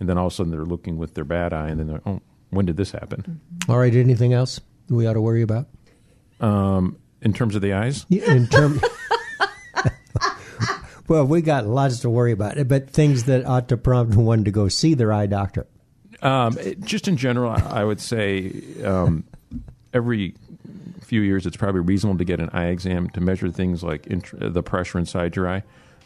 [0.00, 2.02] and then all of a sudden they're looking with their bad eye, and then they're,
[2.06, 2.20] oh,
[2.50, 3.40] when did this happen?
[3.68, 5.66] All right, anything else we ought to worry about?
[6.40, 8.80] Um, in terms of the eyes, Yeah, In term,
[11.08, 14.50] well, we got lots to worry about, but things that ought to prompt one to
[14.50, 15.66] go see their eye doctor.
[16.22, 18.52] Um, just in general, I I would say
[18.84, 19.24] um,
[19.92, 20.34] every
[21.06, 24.34] few years it's probably reasonable to get an eye exam to measure things like int-
[24.52, 25.62] the pressure inside your eye.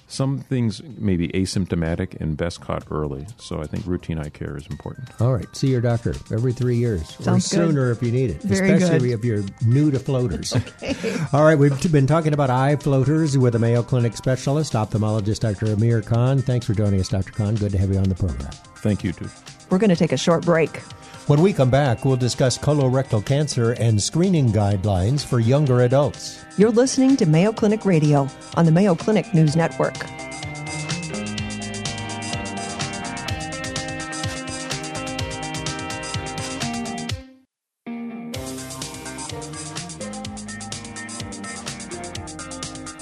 [0.09, 3.27] Some things may be asymptomatic and best caught early.
[3.39, 5.09] So I think routine eye care is important.
[5.21, 7.69] All right, see your doctor every three years or Sounds good.
[7.69, 9.19] sooner if you need it, Very especially good.
[9.21, 10.53] if you're new to floaters.
[11.33, 15.73] All right, we've been talking about eye floaters with a Mayo Clinic specialist, ophthalmologist Dr.
[15.73, 16.41] Amir Khan.
[16.43, 17.31] Thanks for joining us, Dr.
[17.31, 17.55] Khan.
[17.55, 18.51] Good to have you on the program.
[18.79, 19.29] Thank you, too.
[19.71, 20.81] We're going to take a short break.
[21.31, 26.45] When we come back, we'll discuss colorectal cancer and screening guidelines for younger adults.
[26.57, 29.95] You're listening to Mayo Clinic Radio on the Mayo Clinic News Network.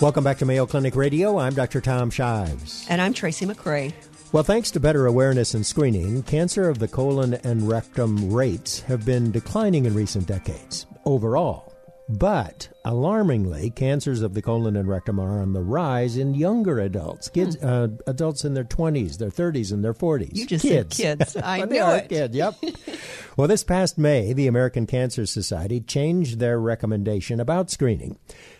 [0.02, 1.38] Welcome back to Mayo Clinic Radio.
[1.38, 1.80] I'm Dr.
[1.80, 2.86] Tom Shives.
[2.90, 3.94] And I'm Tracy McCray.
[4.30, 9.06] Well, thanks to better awareness and screening, cancer of the colon and rectum rates have
[9.06, 11.72] been declining in recent decades overall.
[12.10, 17.30] But alarmingly, cancers of the colon and rectum are on the rise in younger adults,
[17.30, 17.66] kids, hmm.
[17.66, 20.36] uh, adults in their 20s, their 30s, and their 40s.
[20.36, 20.96] You just kids.
[20.98, 21.36] said kids.
[21.42, 22.10] I knew it.
[22.10, 22.36] Kids.
[22.36, 22.54] Yep.
[23.38, 28.18] well, this past May, the American Cancer Society changed their recommendation about screening.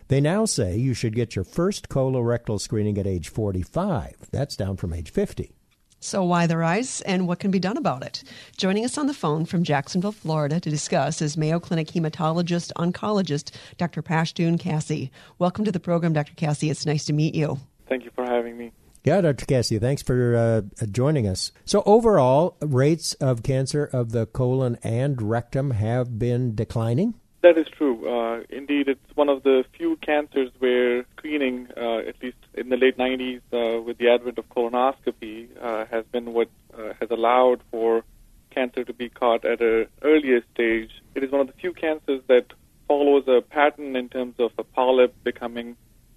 [0.09, 4.29] They now say you should get your first colorectal screening at age 45.
[4.31, 5.53] That's down from age 50.
[6.01, 8.23] So, why the rise and what can be done about it?
[8.57, 13.51] Joining us on the phone from Jacksonville, Florida to discuss is Mayo Clinic hematologist oncologist
[13.79, 14.01] Dr.
[14.01, 15.11] Pashtoon Kasi.
[15.41, 16.35] Welcome to the program, Dr.
[16.37, 16.71] Kasi.
[16.71, 17.59] It's nice to meet you.
[17.89, 18.71] Thank you for having me.
[19.03, 19.45] Yeah, Dr.
[19.45, 21.51] Kasi, thanks for uh, joining us.
[21.65, 27.15] So, overall, rates of cancer of the colon and rectum have been declining?
[27.41, 28.09] That is true.
[28.09, 32.77] Uh, indeed, it's one of the few cancers where screening, uh, at least in the
[32.77, 37.61] late 90s, uh, with the advent of colonoscopy, uh, has been what uh, has allowed
[37.71, 38.03] for
[38.51, 40.91] cancer to be caught at an earlier stage.
[41.15, 42.47] It is one of the few cancers that
[42.89, 45.77] follows a pattern in terms of a polyp becoming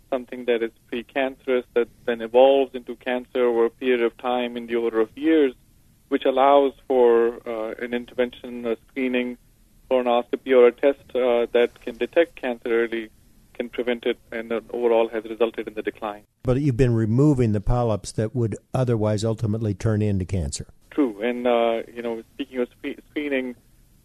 [0.10, 4.66] something that is precancerous that then evolves into cancer over a period of time in
[4.66, 5.54] the order of years,
[6.10, 9.38] which allows for uh, an intervention, a screening,
[9.92, 13.10] colonoscopy or a test uh, that can detect cancer early
[13.54, 16.24] can prevent it and overall has resulted in the decline.
[16.44, 20.68] But you've been removing the polyps that would otherwise ultimately turn into cancer.
[20.92, 21.22] True.
[21.22, 22.70] And, uh, you know, speaking of
[23.10, 23.56] screening,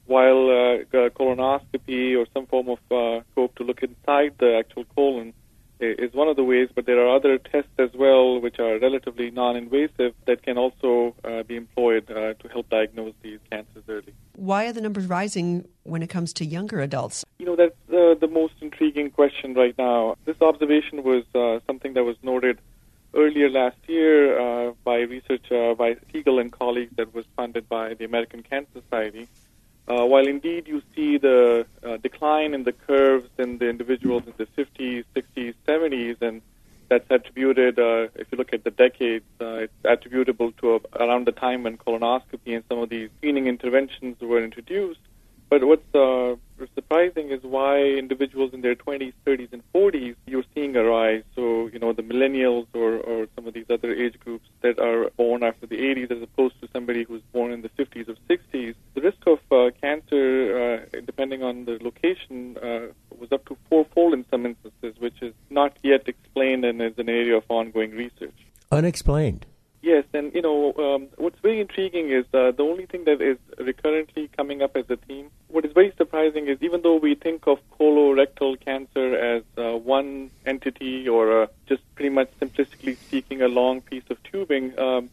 [0.06, 5.32] while uh, colonoscopy or some form of uh, scope to look inside the actual colon
[5.80, 9.30] is one of the ways, but there are other tests as well which are relatively
[9.30, 14.14] non-invasive that can also uh, be employed uh, to help diagnose these cancers early.
[14.34, 17.24] Why are the numbers rising when it comes to younger adults?
[17.38, 20.16] You know, that's uh, the most intriguing question right now.
[20.24, 22.58] This observation was uh, something that was noted
[23.14, 27.94] earlier last year uh, by research uh, by Siegel and colleagues that was funded by
[27.94, 29.28] the American Cancer Society.
[29.88, 34.34] Uh, while indeed you see the uh, decline in the curves in the individuals in
[34.36, 36.42] the 50s, 60s, 70s, and
[36.88, 41.32] that's attributed, uh, if you look at the decades, uh, it's attributable to around the
[41.32, 45.00] time when colonoscopy and some of these screening interventions were introduced.
[45.48, 46.34] But what's uh,
[46.74, 51.22] surprising is why individuals in their 20s, 30s, and 40s, you're seeing a rise.
[51.36, 55.10] So, you know, the millennials or, or some of these other age groups that are
[55.16, 58.74] born after the 80s as opposed to somebody who's born in the 50s or 60s,
[58.94, 62.86] the risk of uh, cancer, uh, depending on the location, uh,
[63.18, 67.08] was up to fourfold in some instances, which is not yet explained and is an
[67.08, 68.34] area of ongoing research.
[68.72, 69.46] Unexplained.
[69.86, 73.38] Yes, and you know um, what's very intriguing is uh, the only thing that is
[73.56, 75.30] recurrently coming up as a theme.
[75.46, 80.32] What is very surprising is even though we think of colorectal cancer as uh, one
[80.44, 85.08] entity or uh, just pretty much simplistically speaking a long piece of tubing, um,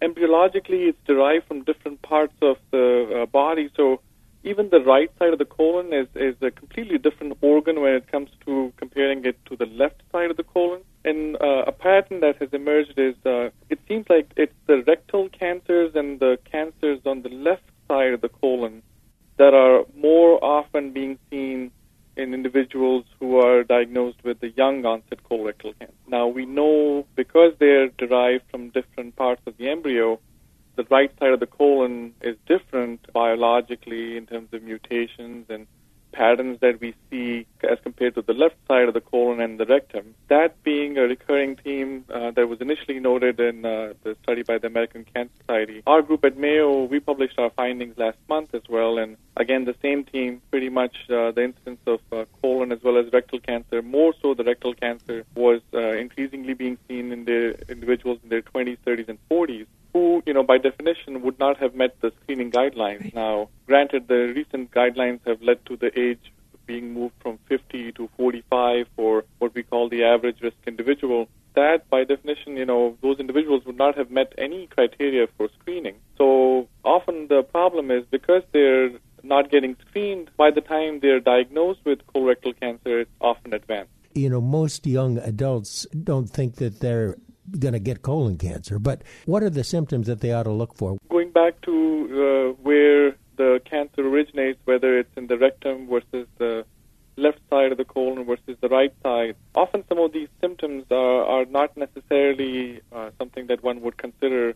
[0.00, 3.70] embryologically it's derived from different parts of the uh, body.
[3.76, 4.02] So
[4.44, 8.10] even the right side of the colon is, is a completely different organ when it
[8.10, 10.80] comes to comparing it to the left side of the colon.
[11.04, 15.28] And uh, a pattern that has emerged is uh, it seems like it's the rectal
[15.28, 18.82] cancers and the cancers on the left side of the colon
[19.38, 21.70] that are more often being seen
[22.16, 25.94] in individuals who are diagnosed with the young onset colorectal cancer.
[26.06, 30.20] Now, we know because they're derived from different parts of the embryo,
[30.76, 35.66] the right side of the colon is different biologically in terms of mutations and
[36.12, 39.64] patterns that we see as compared to the left side of the colon and the
[39.64, 40.14] rectum.
[40.28, 43.94] That being a recurring theme uh, that was initially noted in uh,
[44.62, 45.82] the study by the American Cancer Society.
[45.86, 49.74] Our group at Mayo, we published our findings last month as well, and again, the
[49.82, 53.82] same team, pretty much uh, the incidence of uh, colon as well as rectal cancer,
[53.82, 58.42] more so the rectal cancer, was uh, increasingly being seen in the individuals in their
[58.42, 62.50] 20s, 30s, and 40s who, you know, by definition would not have met the screening
[62.50, 63.02] guidelines.
[63.02, 63.14] Right.
[63.14, 66.32] Now, granted, the recent guidelines have led to the age
[66.66, 71.28] being moved from 50 to 45 for what we call the average risk individual.
[71.54, 75.96] That, by definition, you know, those individuals would not have met any criteria for screening.
[76.16, 78.90] So often the problem is because they're
[79.22, 83.92] not getting screened, by the time they're diagnosed with colorectal cancer, it's often advanced.
[84.14, 87.16] You know, most young adults don't think that they're
[87.58, 88.78] going to get colon cancer.
[88.78, 90.96] But what are the symptoms that they ought to look for?
[91.10, 96.64] Going back to uh, where the cancer originates, whether it's in the rectum versus the
[97.52, 101.44] side of the colon versus the right side, often some of these symptoms are, are
[101.44, 104.54] not necessarily uh, something that one would consider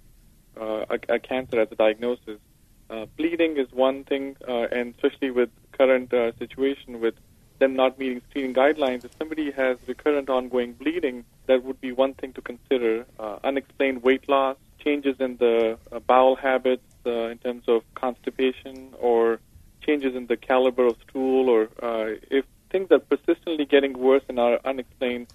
[0.59, 2.41] uh, a, a, cancer as a diagnosis.
[2.89, 7.15] Uh, bleeding is one thing, uh, and especially with current uh, situation with
[7.59, 12.15] them not meeting screening guidelines, if somebody has recurrent ongoing bleeding, that would be one
[12.15, 13.07] thing to consider.
[13.19, 19.41] Uh, unexplained weight loss, changes in the bowel habits in terms of constipation, or
[19.87, 22.45] changes in the caliber of stool, or uh, if
[22.77, 25.27] things are persistently getting worse and are unexplained,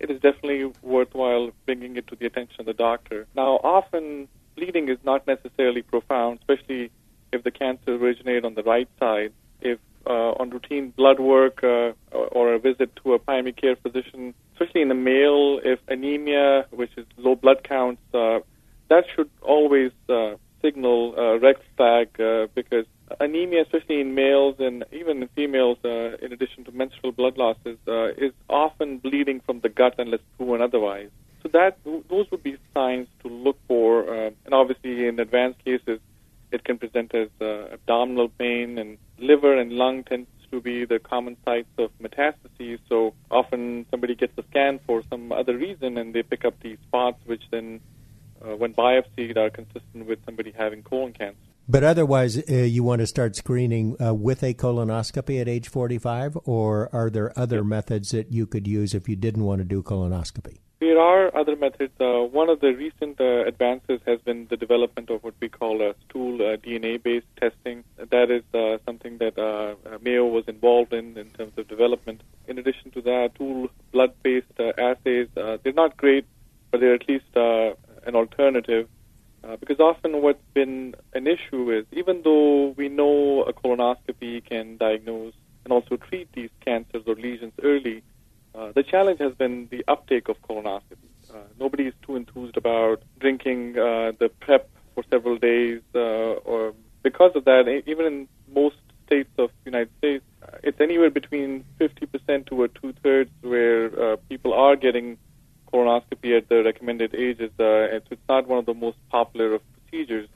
[0.00, 3.26] it is definitely worthwhile bringing it to the attention of the doctor.
[3.36, 4.26] Now, often
[4.56, 6.90] bleeding is not necessarily profound, especially
[7.32, 9.32] if the cancer originated on the right side.
[9.60, 11.92] If uh, on routine blood work uh,
[12.38, 16.90] or a visit to a primary care physician, especially in the male, if anemia, which
[16.96, 18.40] is low blood counts, uh,
[18.88, 22.86] that should always uh, signal a red flag uh, because
[23.20, 27.78] anemia, especially in males and even in females, uh, in addition to menstrual blood losses,
[27.86, 31.10] uh, is often bleeding from the gut unless proven otherwise.
[31.42, 36.00] So that those would be signs to look for, uh, and obviously in advanced cases,
[36.50, 40.98] it can present as uh, abdominal pain, and liver and lung tends to be the
[40.98, 42.78] common sites of metastases.
[42.88, 46.78] So often somebody gets a scan for some other reason, and they pick up these
[46.86, 47.80] spots, which then,
[48.42, 51.47] uh, when biopsied, are consistent with somebody having colon cancer.
[51.70, 56.38] But otherwise, uh, you want to start screening uh, with a colonoscopy at age 45,
[56.44, 59.82] or are there other methods that you could use if you didn't want to do
[59.82, 60.60] colonoscopy?
[60.80, 61.92] There are other methods.
[62.00, 65.82] Uh, one of the recent uh, advances has been the development of what we call
[65.82, 67.84] a stool uh, DNA-based testing.
[67.96, 72.22] That is uh, something that uh, Mayo was involved in in terms of development.
[72.46, 75.28] In addition to that, stool blood-based uh, assays.
[75.34, 76.24] they're not great,
[76.70, 78.88] but they're at least an alternative.
[79.56, 85.34] Because often what's been an issue is even though we know a colonoscopy can diagnose
[85.64, 88.02] and also treat these cancers or lesions early,
[88.54, 91.08] uh, the challenge has been the uptake of colonoscopy.
[91.32, 96.74] Uh, nobody is too enthused about drinking uh, the prep for several days, uh, or
[97.02, 98.76] because of that, even in most
[99.06, 104.54] states of the United States, uh, it's anywhere between 50% to a two-thirds where people
[104.54, 105.18] are getting
[106.48, 107.50] the recommended ages.
[107.58, 110.28] and so it's not one of the most popular of procedures,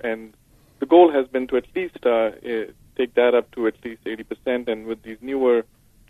[0.00, 0.34] and
[0.78, 1.96] the goal has been to at least
[2.96, 4.68] take that up to at least 80%.
[4.68, 5.64] And with these newer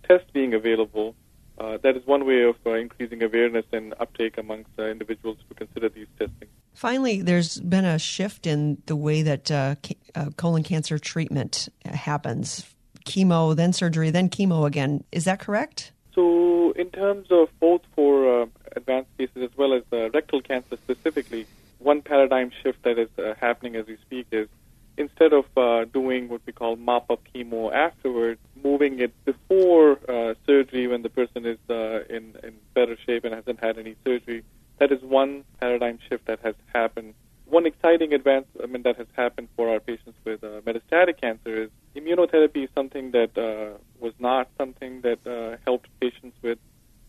[0.06, 1.14] tests being available,
[1.58, 5.54] uh, that is one way of uh, increasing awareness and uptake amongst uh, individuals to
[5.54, 6.48] consider these testing.
[6.74, 11.68] Finally, there's been a shift in the way that uh, ca- uh, colon cancer treatment
[11.84, 12.64] happens
[13.06, 15.02] chemo, then surgery, then chemo again.
[15.12, 15.92] Is that correct?
[16.14, 18.46] So, in terms of both for uh,
[18.86, 19.82] advanced cases as well as
[20.14, 21.46] rectal cancer specifically,
[21.78, 23.10] one paradigm shift that is
[23.40, 24.48] happening as we speak is
[24.96, 30.34] instead of uh, doing what we call mop up chemo afterwards, moving it before uh,
[30.46, 34.42] surgery when the person is uh, in, in better shape and hasn't had any surgery,
[34.78, 37.14] that is one paradigm shift that has happened.
[37.44, 42.64] One exciting advancement that has happened for our patients with uh, metastatic cancer is immunotherapy
[42.64, 46.58] is something that uh, was not something that uh, helped patients with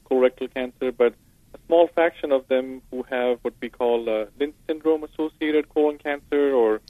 [0.09, 1.13] colorectal cancer, but
[1.53, 6.53] a small fraction them who have what we call uh, Lynch syndrome associated colon cancer
[6.53, 6.81] or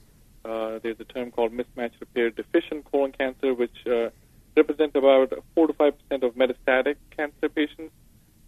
[0.48, 4.10] uh, there's a term called mismatch repair deficient colon cancer, which uh,
[4.56, 7.94] about 4 to 5 percent of metastatic cancer patients.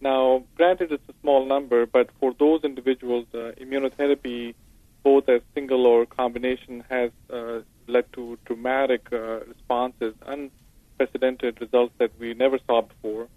[0.00, 4.54] Now, granted, it's a small number, but for those individuals, uh, immunotherapy,
[5.02, 12.12] both as single or combination, has uh, led to dramatic uh, responses, unprecedented results that
[12.18, 13.28] we never saw before.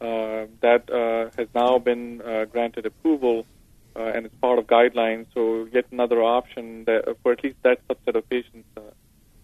[0.00, 3.46] Uh, that uh, has now been uh, granted approval
[3.96, 5.26] uh, and it's part of guidelines.
[5.34, 8.68] So yet another option that, uh, for at least that subset of patients.
[8.76, 8.80] Uh,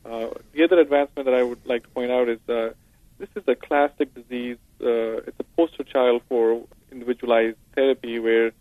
[0.08, 2.70] uh, the other advancement that I would like to point out is uh,
[3.18, 4.58] this is a classic disease.
[4.80, 8.52] Uh, it's a poster child for individualized therapy where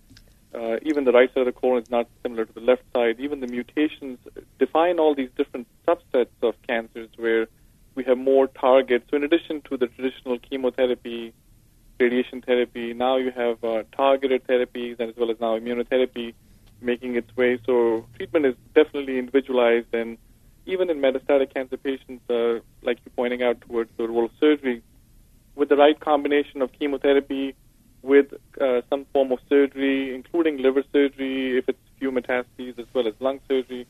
[0.56, 3.20] uh, even the right side of the colon is not similar to the left side.
[3.20, 4.18] Even the mutations
[4.58, 7.48] define all these different subsets of cancers where
[7.94, 9.06] we have more targets.
[9.12, 11.34] So in addition to the traditional chemotherapy
[12.00, 12.94] radiation therapy.
[12.94, 16.34] Now you have uh, targeted therapies and as well as now immunotherapy
[16.82, 17.60] making its way.
[17.66, 20.18] So treatment is definitely individualized, and
[20.66, 24.82] even in metastatic cancer patients, uh, like you're pointing out towards the role of surgery,
[25.56, 26.72] with the right combination of
[27.06, 27.56] chemotherapy
[28.02, 33.08] with uh, some form of surgery, including liver surgery if it's few metastases, as well
[33.08, 33.88] as lung surgery,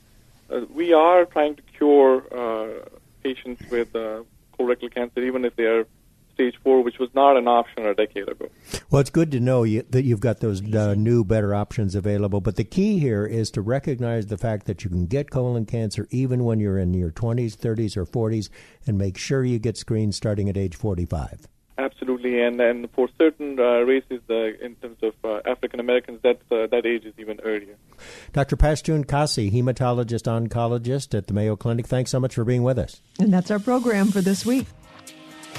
[0.50, 2.88] uh, we are trying to cure uh,
[3.22, 4.22] patients with uh,
[4.58, 5.86] colorectal cancer, even if they are
[6.32, 8.48] stage four, which was not an option a decade ago.
[8.90, 12.40] Well, it's good to know you, that you've got those uh, new, better options available.
[12.40, 16.06] But the key here is to recognize the fact that you can get colon cancer
[16.10, 18.50] even when you're in your 20s, 30s, or 40s,
[18.86, 21.48] and make sure you get screened starting at age 45.
[22.06, 26.38] Absolutely, and and for certain uh, races, uh, in terms of uh, African Americans, that
[26.52, 27.74] uh, that age is even earlier.
[28.32, 28.56] Dr.
[28.56, 31.88] Pashtoon Kasi, hematologist oncologist at the Mayo Clinic.
[31.88, 33.02] Thanks so much for being with us.
[33.18, 34.66] And that's our program for this week.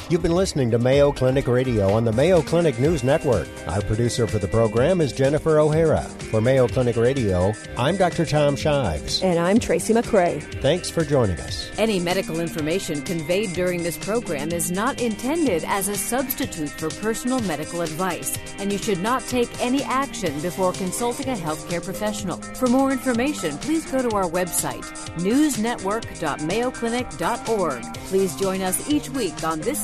[0.09, 3.45] You've been listening to Mayo Clinic Radio on the Mayo Clinic News Network.
[3.67, 6.03] Our producer for the program is Jennifer O'Hara.
[6.31, 8.25] For Mayo Clinic Radio, I'm Dr.
[8.25, 9.21] Tom Shives.
[9.21, 10.41] And I'm Tracy McCray.
[10.61, 11.69] Thanks for joining us.
[11.77, 17.41] Any medical information conveyed during this program is not intended as a substitute for personal
[17.41, 22.37] medical advice, and you should not take any action before consulting a healthcare professional.
[22.55, 24.85] For more information, please go to our website,
[25.17, 27.83] newsnetwork.mayoclinic.org.
[28.07, 29.83] Please join us each week on this